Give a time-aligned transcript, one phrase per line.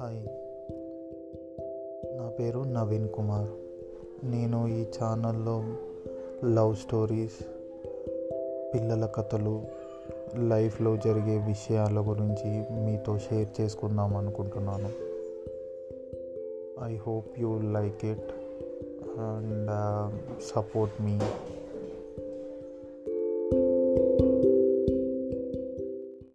[0.00, 0.18] Hi.
[2.16, 3.48] నా పేరు నవీన్ కుమార్.
[4.24, 5.64] నేను ఈ ఛానల్లో
[6.44, 7.38] లవ్ స్టోరీస్
[8.74, 9.62] పిల్లల కథలు
[10.48, 12.50] లైఫ్లో జరిగే విషయాల గురించి
[12.84, 14.90] మీతో షేర్ చేసుకుందాం అనుకుంటున్నాను.
[16.84, 18.30] I hope you like it
[19.18, 21.18] and uh, support me.